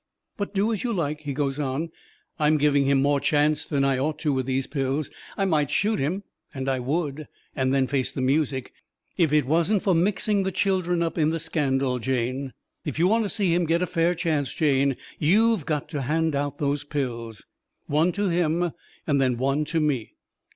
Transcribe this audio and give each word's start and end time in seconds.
"But 0.35 0.55
do 0.55 0.73
as 0.73 0.83
you 0.83 0.93
like," 0.93 1.21
he 1.21 1.31
goes 1.35 1.59
on. 1.59 1.91
"I'm 2.39 2.57
giving 2.57 2.85
him 2.85 3.03
more 3.03 3.19
chance 3.19 3.67
than 3.67 3.83
I 3.83 3.99
ought 3.99 4.17
to 4.21 4.33
with 4.33 4.47
those 4.47 4.65
pills. 4.65 5.11
I 5.37 5.45
might 5.45 5.69
shoot 5.69 5.99
him, 5.99 6.23
and 6.55 6.67
I 6.67 6.79
would, 6.79 7.27
and 7.55 7.71
then 7.71 7.85
face 7.85 8.11
the 8.11 8.19
music, 8.19 8.73
if 9.15 9.31
it 9.31 9.45
wasn't 9.45 9.83
for 9.83 9.93
mixing 9.93 10.41
the 10.41 10.51
children 10.51 11.03
up 11.03 11.19
in 11.19 11.29
the 11.29 11.37
scandal, 11.39 11.99
Jane. 11.99 12.51
If 12.83 12.97
you 12.97 13.07
want 13.07 13.25
to 13.25 13.29
see 13.29 13.53
him 13.53 13.67
get 13.67 13.83
a 13.83 13.85
fair 13.85 14.15
chance, 14.15 14.51
Jane, 14.51 14.95
you've 15.19 15.67
got 15.67 15.87
to 15.89 16.01
hand 16.01 16.33
out 16.33 16.57
these 16.57 16.83
pills, 16.83 17.45
one 17.85 18.11
to 18.13 18.27
him 18.29 18.71
and 19.05 19.21
then 19.21 19.37
one 19.37 19.65
to 19.65 19.79
me. 19.79 20.15